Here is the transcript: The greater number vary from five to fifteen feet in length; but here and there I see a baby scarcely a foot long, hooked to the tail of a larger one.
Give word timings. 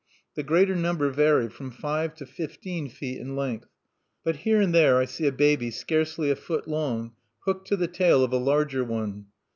The 0.33 0.41
greater 0.41 0.75
number 0.75 1.11
vary 1.11 1.47
from 1.47 1.69
five 1.69 2.15
to 2.15 2.25
fifteen 2.25 2.89
feet 2.89 3.19
in 3.19 3.35
length; 3.35 3.69
but 4.23 4.37
here 4.37 4.59
and 4.59 4.73
there 4.73 4.97
I 4.97 5.05
see 5.05 5.27
a 5.27 5.31
baby 5.31 5.69
scarcely 5.69 6.31
a 6.31 6.35
foot 6.35 6.67
long, 6.67 7.13
hooked 7.45 7.67
to 7.67 7.75
the 7.77 7.85
tail 7.87 8.23
of 8.23 8.33
a 8.33 8.37
larger 8.37 8.83
one. 8.83 9.27